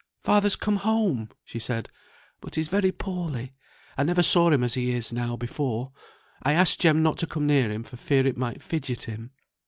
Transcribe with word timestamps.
"Father's 0.23 0.55
come 0.55 0.77
home!" 0.77 1.29
she 1.43 1.59
said, 1.59 1.87
"but 2.39 2.55
he's 2.55 2.69
very 2.69 2.91
poorly; 2.91 3.53
I 3.99 4.03
never 4.03 4.23
saw 4.23 4.49
him 4.49 4.63
as 4.63 4.73
he 4.73 4.89
is 4.93 5.13
now, 5.13 5.35
before. 5.37 5.91
I 6.41 6.53
asked 6.53 6.81
Jem 6.81 7.03
not 7.03 7.19
to 7.19 7.27
come 7.27 7.45
near 7.45 7.69
him 7.71 7.83
for 7.83 7.97
fear 7.97 8.25
it 8.25 8.35
might 8.35 8.63
fidget 8.63 9.03
him." 9.03 9.29